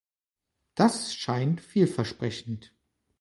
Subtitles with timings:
[0.73, 2.73] Das scheint vielversprechend.